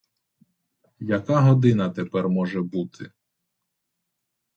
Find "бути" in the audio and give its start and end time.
2.61-3.11